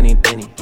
money, 0.00 0.14
Benny. 0.14 0.59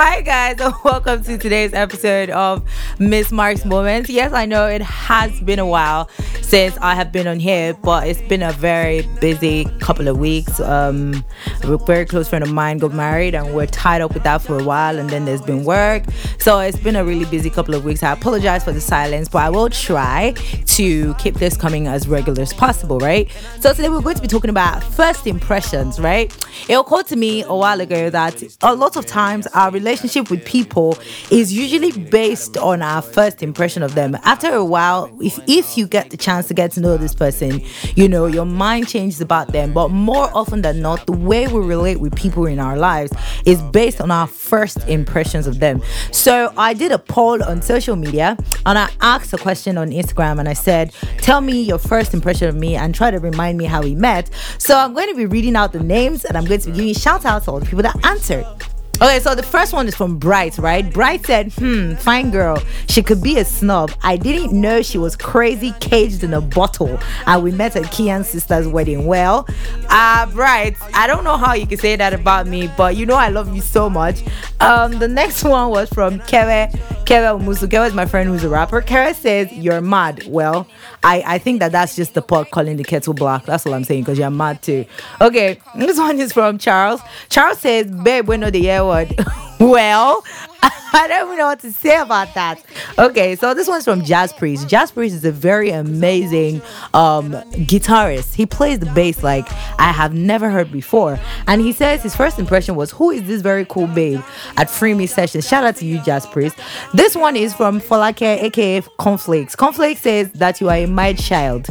Hi, 0.00 0.20
guys, 0.20 0.60
and 0.60 0.72
welcome 0.84 1.24
to 1.24 1.36
today's 1.36 1.74
episode 1.74 2.30
of 2.30 2.62
Miss 3.00 3.32
Mark's 3.32 3.64
Moments. 3.64 4.08
Yes, 4.08 4.32
I 4.32 4.46
know 4.46 4.68
it 4.68 4.80
has 4.80 5.40
been 5.40 5.58
a 5.58 5.66
while 5.66 6.08
since 6.40 6.78
I 6.80 6.94
have 6.94 7.10
been 7.10 7.26
on 7.26 7.40
here, 7.40 7.74
but 7.74 8.06
it's 8.06 8.22
been 8.22 8.44
a 8.44 8.52
very 8.52 9.02
busy 9.20 9.64
couple 9.80 10.06
of 10.06 10.16
weeks. 10.16 10.60
Um, 10.60 11.24
a 11.64 11.76
very 11.78 12.06
close 12.06 12.28
friend 12.28 12.44
of 12.44 12.52
mine 12.52 12.78
got 12.78 12.94
married, 12.94 13.34
and 13.34 13.52
we're 13.56 13.66
tied 13.66 14.00
up 14.00 14.14
with 14.14 14.22
that 14.22 14.40
for 14.40 14.60
a 14.60 14.62
while, 14.62 15.00
and 15.00 15.10
then 15.10 15.24
there's 15.24 15.42
been 15.42 15.64
work. 15.64 16.04
So 16.38 16.60
it's 16.60 16.78
been 16.78 16.94
a 16.94 17.04
really 17.04 17.24
busy 17.24 17.50
couple 17.50 17.74
of 17.74 17.84
weeks. 17.84 18.04
I 18.04 18.12
apologize 18.12 18.62
for 18.62 18.70
the 18.70 18.80
silence, 18.80 19.28
but 19.28 19.40
I 19.40 19.50
will 19.50 19.68
try 19.68 20.32
to 20.64 21.14
keep 21.14 21.34
this 21.34 21.56
coming 21.56 21.88
as 21.88 22.06
regular 22.06 22.40
as 22.40 22.52
possible, 22.52 23.00
right? 23.00 23.28
So 23.58 23.72
today 23.72 23.88
we're 23.88 24.00
going 24.00 24.14
to 24.14 24.22
be 24.22 24.28
talking 24.28 24.50
about 24.50 24.84
first 24.84 25.26
impressions, 25.26 25.98
right? 25.98 26.32
It 26.68 26.74
occurred 26.74 27.08
to 27.08 27.16
me 27.16 27.42
a 27.42 27.54
while 27.56 27.80
ago 27.80 28.10
that 28.10 28.40
a 28.62 28.76
lot 28.76 28.96
of 28.96 29.04
times 29.04 29.48
our 29.48 29.72
relationship 29.72 29.87
with 29.88 30.44
people 30.44 30.98
is 31.30 31.52
usually 31.52 31.92
based 31.92 32.56
on 32.58 32.82
our 32.82 33.00
first 33.00 33.42
impression 33.42 33.82
of 33.82 33.94
them. 33.94 34.16
After 34.24 34.52
a 34.52 34.64
while, 34.64 35.10
if 35.20 35.38
if 35.46 35.78
you 35.78 35.86
get 35.86 36.10
the 36.10 36.16
chance 36.16 36.46
to 36.48 36.54
get 36.54 36.72
to 36.72 36.80
know 36.80 36.98
this 36.98 37.14
person, 37.14 37.62
you 37.96 38.06
know, 38.06 38.26
your 38.26 38.44
mind 38.44 38.88
changes 38.88 39.20
about 39.22 39.52
them. 39.52 39.72
But 39.72 39.88
more 39.88 40.30
often 40.34 40.60
than 40.60 40.82
not, 40.82 41.06
the 41.06 41.12
way 41.12 41.48
we 41.48 41.60
relate 41.60 42.00
with 42.00 42.14
people 42.14 42.44
in 42.44 42.58
our 42.58 42.76
lives 42.76 43.12
is 43.46 43.62
based 43.62 44.00
on 44.00 44.10
our 44.10 44.26
first 44.26 44.86
impressions 44.88 45.46
of 45.46 45.58
them. 45.58 45.80
So 46.12 46.52
I 46.58 46.74
did 46.74 46.92
a 46.92 46.98
poll 46.98 47.42
on 47.42 47.62
social 47.62 47.96
media 47.96 48.36
and 48.66 48.78
I 48.78 48.90
asked 49.00 49.32
a 49.32 49.38
question 49.38 49.78
on 49.78 49.88
Instagram 49.90 50.38
and 50.38 50.48
I 50.48 50.54
said, 50.54 50.92
Tell 51.18 51.40
me 51.40 51.62
your 51.62 51.78
first 51.78 52.12
impression 52.12 52.48
of 52.48 52.56
me 52.56 52.76
and 52.76 52.94
try 52.94 53.10
to 53.10 53.18
remind 53.18 53.56
me 53.56 53.64
how 53.64 53.82
we 53.82 53.94
met. 53.94 54.28
So 54.58 54.76
I'm 54.76 54.92
going 54.92 55.08
to 55.08 55.16
be 55.16 55.26
reading 55.26 55.56
out 55.56 55.72
the 55.72 55.80
names 55.80 56.26
and 56.26 56.36
I'm 56.36 56.44
going 56.44 56.60
to 56.60 56.70
be 56.70 56.76
giving 56.76 56.94
shout 56.94 57.24
outs 57.24 57.46
to 57.46 57.52
all 57.52 57.60
the 57.60 57.66
people 57.66 57.82
that 57.82 58.04
answered. 58.04 58.67
Okay, 59.00 59.20
so 59.20 59.36
the 59.36 59.44
first 59.44 59.72
one 59.72 59.86
is 59.86 59.94
from 59.94 60.18
Bright, 60.18 60.58
right? 60.58 60.92
Bright 60.92 61.24
said, 61.24 61.52
hmm, 61.52 61.94
fine 61.94 62.32
girl. 62.32 62.60
She 62.88 63.00
could 63.00 63.22
be 63.22 63.38
a 63.38 63.44
snob. 63.44 63.92
I 64.02 64.16
didn't 64.16 64.52
know 64.52 64.82
she 64.82 64.98
was 64.98 65.14
crazy 65.14 65.72
caged 65.78 66.24
in 66.24 66.34
a 66.34 66.40
bottle. 66.40 66.98
And 67.28 67.44
we 67.44 67.52
met 67.52 67.76
at 67.76 67.84
Kian's 67.84 68.28
sister's 68.28 68.66
wedding. 68.66 69.06
Well, 69.06 69.46
uh, 69.88 70.26
Bright, 70.32 70.76
I 70.94 71.06
don't 71.06 71.22
know 71.22 71.36
how 71.36 71.54
you 71.54 71.64
can 71.64 71.78
say 71.78 71.94
that 71.94 72.12
about 72.12 72.48
me, 72.48 72.68
but 72.76 72.96
you 72.96 73.06
know 73.06 73.14
I 73.14 73.28
love 73.28 73.54
you 73.54 73.62
so 73.62 73.88
much. 73.88 74.20
Um, 74.58 74.98
the 74.98 75.06
next 75.06 75.44
one 75.44 75.70
was 75.70 75.88
from 75.90 76.18
Kewe, 76.18 76.97
Kewe 77.08 77.40
Umusu. 77.40 77.66
Kewe 77.68 77.86
is 77.88 77.94
my 77.94 78.04
friend 78.04 78.28
who's 78.28 78.44
a 78.44 78.50
rapper. 78.50 78.82
Kewe 78.82 79.14
says, 79.14 79.50
you're 79.50 79.80
mad. 79.80 80.24
Well, 80.26 80.68
I, 81.02 81.22
I 81.26 81.38
think 81.38 81.60
that 81.60 81.72
that's 81.72 81.96
just 81.96 82.12
the 82.12 82.20
pot 82.20 82.50
calling 82.50 82.76
the 82.76 82.84
kettle 82.84 83.14
black. 83.14 83.46
That's 83.46 83.64
all 83.64 83.72
I'm 83.72 83.84
saying, 83.84 84.02
because 84.02 84.18
you're 84.18 84.28
mad 84.28 84.60
too. 84.60 84.84
Okay, 85.18 85.58
this 85.74 85.96
one 85.96 86.20
is 86.20 86.34
from 86.34 86.58
Charles. 86.58 87.00
Charles 87.30 87.60
says, 87.60 87.86
babe, 87.86 88.28
we 88.28 88.36
bueno 88.36 88.50
the 88.50 88.70
air 88.70 88.84
word. 88.84 89.18
well, 89.58 90.22
I 90.92 91.06
don't 91.06 91.26
even 91.26 91.38
know 91.38 91.46
what 91.46 91.60
to 91.60 91.72
say 91.72 91.96
about 92.00 92.32
that. 92.34 92.62
Okay, 92.98 93.36
so 93.36 93.52
this 93.54 93.68
one's 93.68 93.84
from 93.84 94.02
Jazz 94.04 94.32
Priest. 94.32 94.68
Jazz 94.68 94.90
Priest 94.90 95.14
is 95.14 95.24
a 95.24 95.30
very 95.32 95.70
amazing 95.70 96.62
um, 96.94 97.32
guitarist. 97.66 98.34
He 98.34 98.46
plays 98.46 98.78
the 98.78 98.86
bass 98.86 99.22
like 99.22 99.46
I 99.78 99.92
have 99.92 100.14
never 100.14 100.50
heard 100.50 100.72
before. 100.72 101.18
And 101.46 101.60
he 101.60 101.72
says 101.72 102.02
his 102.02 102.16
first 102.16 102.38
impression 102.38 102.74
was, 102.74 102.90
Who 102.92 103.10
is 103.10 103.24
this 103.24 103.42
very 103.42 103.64
cool 103.66 103.86
babe 103.86 104.20
at 104.56 104.70
Free 104.70 104.94
Me 104.94 105.06
Sessions? 105.06 105.46
Shout 105.46 105.64
out 105.64 105.76
to 105.76 105.86
you, 105.86 106.00
Jazz 106.02 106.26
Priest. 106.26 106.56
This 106.94 107.14
one 107.14 107.36
is 107.36 107.54
from 107.54 107.80
Folake, 107.80 108.22
aka 108.22 108.80
Conflicts. 108.98 109.54
Conflicts 109.54 110.00
says 110.00 110.30
that 110.32 110.60
you 110.60 110.68
are 110.68 110.76
a 110.76 110.86
mild 110.86 111.18
child. 111.18 111.68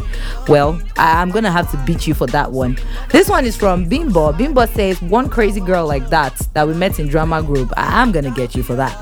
Well, 0.47 0.79
I- 0.97 1.21
I'm 1.21 1.31
gonna 1.31 1.51
have 1.51 1.69
to 1.71 1.77
beat 1.85 2.05
you 2.07 2.13
for 2.13 2.27
that 2.27 2.51
one. 2.51 2.77
This 3.11 3.29
one 3.29 3.45
is 3.45 3.57
from 3.57 3.85
Bimbo. 3.85 4.31
Bimbo 4.33 4.65
says, 4.67 5.01
One 5.01 5.27
crazy 5.29 5.59
girl 5.59 5.87
like 5.87 6.09
that 6.09 6.37
that 6.53 6.67
we 6.67 6.73
met 6.75 6.99
in 6.99 7.07
drama 7.07 7.41
group. 7.41 7.73
I- 7.75 8.01
I'm 8.01 8.11
gonna 8.11 8.31
get 8.31 8.55
you 8.55 8.61
for 8.63 8.75
that. 8.75 8.95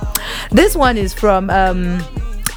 This 0.51 0.75
one 0.75 0.97
is 0.97 1.13
from 1.13 1.49
um 1.49 2.03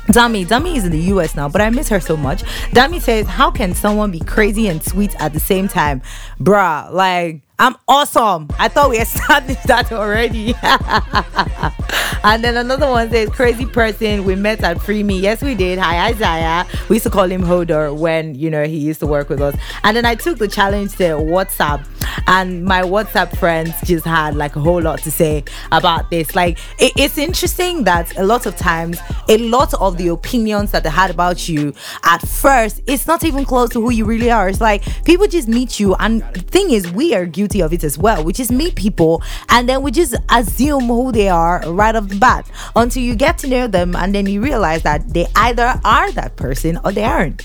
Dami, 0.08 0.46
Dami 0.46 0.74
is 0.74 0.86
in 0.86 0.92
the 0.92 1.00
US 1.12 1.36
now, 1.36 1.50
but 1.50 1.60
I 1.60 1.68
miss 1.68 1.90
her 1.90 2.00
so 2.00 2.16
much. 2.16 2.42
Dami 2.72 2.98
says, 2.98 3.26
How 3.26 3.50
can 3.50 3.74
someone 3.74 4.10
be 4.10 4.20
crazy 4.20 4.66
and 4.66 4.82
sweet 4.82 5.14
at 5.20 5.34
the 5.34 5.40
same 5.40 5.68
time? 5.68 6.00
Bruh, 6.40 6.90
like, 6.90 7.42
I'm 7.58 7.76
awesome. 7.86 8.48
I 8.58 8.68
thought 8.68 8.88
we 8.88 8.98
established 8.98 9.62
that 9.66 9.92
already. 9.92 10.54
and 12.24 12.42
then 12.42 12.56
another 12.56 12.88
one 12.88 13.10
says, 13.10 13.28
Crazy 13.28 13.66
person, 13.66 14.24
we 14.24 14.34
met 14.34 14.62
at 14.64 14.80
Free 14.80 15.02
Me. 15.02 15.20
Yes, 15.20 15.42
we 15.42 15.54
did. 15.54 15.78
Hi, 15.78 16.08
Isaiah. 16.08 16.66
We 16.88 16.96
used 16.96 17.04
to 17.04 17.10
call 17.10 17.30
him 17.30 17.42
Hodor 17.42 17.94
when, 17.94 18.34
you 18.34 18.48
know, 18.48 18.64
he 18.64 18.78
used 18.78 19.00
to 19.00 19.06
work 19.06 19.28
with 19.28 19.42
us. 19.42 19.56
And 19.84 19.94
then 19.94 20.06
I 20.06 20.14
took 20.14 20.38
the 20.38 20.48
challenge 20.48 20.92
to 20.96 21.04
WhatsApp, 21.18 21.84
and 22.26 22.64
my 22.64 22.82
WhatsApp 22.82 23.36
friends 23.38 23.72
just 23.84 24.04
had 24.04 24.36
like 24.36 24.56
a 24.56 24.60
whole 24.60 24.82
lot 24.82 25.00
to 25.00 25.10
say 25.10 25.44
about 25.72 26.10
this. 26.10 26.34
Like, 26.34 26.58
it, 26.78 26.92
it's 26.96 27.18
interesting 27.18 27.84
that 27.84 28.16
a 28.18 28.24
lot 28.24 28.46
of 28.46 28.56
times, 28.56 28.98
a 29.28 29.38
lot 29.38 29.74
of 29.74 29.96
the 29.96 30.08
opinions 30.08 30.72
that 30.72 30.82
they 30.82 30.90
had 30.90 31.10
about 31.10 31.48
you 31.48 31.74
at 32.04 32.26
first, 32.26 32.80
it's 32.86 33.06
not 33.06 33.24
even 33.24 33.44
close 33.44 33.70
to 33.70 33.80
who 33.80 33.90
you 33.90 34.04
really 34.04 34.30
are. 34.30 34.48
It's 34.48 34.60
like 34.60 34.82
people 35.04 35.26
just 35.26 35.48
meet 35.48 35.78
you, 35.80 35.94
and 35.96 36.22
the 36.32 36.40
thing 36.40 36.70
is, 36.70 36.90
we 36.90 37.14
are 37.14 37.26
guilty 37.26 37.62
of 37.62 37.72
it 37.72 37.84
as 37.84 37.98
well. 37.98 38.24
We 38.24 38.32
just 38.32 38.50
meet 38.50 38.74
people 38.74 39.22
and 39.48 39.68
then 39.68 39.82
we 39.82 39.90
just 39.90 40.14
assume 40.28 40.84
who 40.86 41.12
they 41.12 41.28
are 41.28 41.62
right 41.66 41.94
off 41.94 42.08
the 42.08 42.16
bat 42.16 42.50
until 42.76 43.02
you 43.02 43.14
get 43.14 43.38
to 43.38 43.48
know 43.48 43.66
them 43.66 43.96
and 43.96 44.14
then 44.14 44.26
you 44.26 44.40
realize 44.40 44.82
that 44.82 45.08
they 45.12 45.26
either 45.36 45.80
are 45.84 46.10
that 46.12 46.36
person 46.36 46.78
or 46.84 46.92
they 46.92 47.04
aren't. 47.04 47.42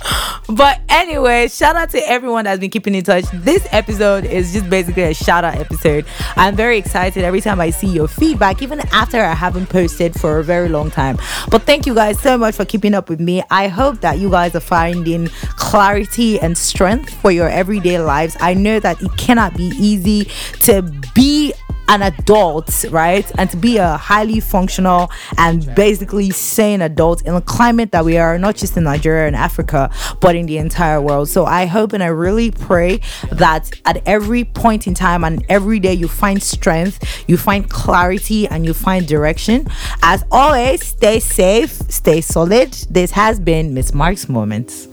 But 0.47 0.81
anyway, 0.89 1.47
shout 1.47 1.75
out 1.75 1.89
to 1.91 2.00
everyone 2.09 2.45
that's 2.45 2.59
been 2.59 2.69
keeping 2.69 2.95
in 2.95 3.03
touch. 3.03 3.25
This 3.33 3.67
episode 3.72 4.25
is 4.25 4.53
just 4.53 4.62
basically 4.69 5.03
a 5.03 5.13
shout 5.13 5.44
out 5.44 5.56
episode. 5.56 6.06
I'm 6.35 6.56
very 6.56 6.78
excited 6.78 7.24
every 7.24 7.41
time 7.41 7.59
I 7.59 7.69
see 7.69 7.88
your 7.88 8.07
feedback, 8.07 8.62
even 8.62 8.79
after 8.91 9.22
I 9.24 9.34
haven't 9.34 9.68
posted 9.68 10.19
for 10.19 10.40
a 10.40 10.44
very 10.44 10.69
long 10.69 10.91
time. 10.91 11.18
But 11.50 11.63
thank 11.63 11.85
you 11.85 11.94
guys 11.94 12.19
so 12.19 12.38
much 12.38 12.56
for 12.56 12.66
keeping 12.66 12.94
up 12.94 13.09
with 13.09 13.19
me. 13.19 13.44
I 13.50 13.68
hope 13.68 14.01
that 14.01 14.19
you 14.19 14.29
guys 14.29 14.56
are 14.56 14.59
finding 14.59 15.28
clarity 15.56 16.40
and 16.40 16.57
strength 16.57 17.13
for 17.13 17.31
your 17.31 17.50
everyday 17.50 18.00
lives. 18.00 18.38
I 18.40 18.53
know 18.53 18.79
that 18.79 19.01
it 19.01 19.16
cannot 19.18 19.56
be 19.56 19.72
easy 19.78 20.29
to 20.62 20.81
be 21.13 21.53
an 21.93 22.01
adult, 22.01 22.85
right? 22.89 23.31
And 23.37 23.49
to 23.51 23.57
be 23.57 23.77
a 23.77 23.97
highly 23.97 24.39
functional 24.39 25.11
and 25.37 25.73
basically 25.75 26.31
sane 26.31 26.81
adult 26.81 27.21
in 27.21 27.35
a 27.35 27.41
climate 27.41 27.91
that 27.91 28.03
we 28.03 28.17
are, 28.17 28.39
not 28.39 28.55
just 28.55 28.75
in 28.75 28.85
Nigeria 28.85 29.27
and 29.27 29.35
Africa, 29.35 29.91
but 30.19 30.35
in 30.35 30.47
the 30.47 30.57
entire 30.57 30.99
world. 30.99 31.29
So 31.29 31.45
I 31.45 31.67
hope 31.67 31.93
and 31.93 32.01
I 32.01 32.07
really 32.07 32.49
pray 32.49 32.99
that 33.31 33.71
at 33.85 34.01
every 34.07 34.43
point 34.43 34.87
in 34.87 34.95
time 34.95 35.23
and 35.23 35.45
every 35.49 35.79
day 35.79 35.93
you 35.93 36.07
find 36.07 36.41
strength, 36.41 37.23
you 37.27 37.37
find 37.37 37.69
clarity, 37.69 38.47
and 38.47 38.65
you 38.65 38.73
find 38.73 39.07
direction. 39.07 39.67
As 40.01 40.23
always, 40.31 40.83
stay 40.83 41.19
safe, 41.19 41.69
stay 41.89 42.21
solid. 42.21 42.73
This 42.89 43.11
has 43.11 43.39
been 43.39 43.73
Miss 43.75 43.93
Mark's 43.93 44.27
Moments. 44.27 44.87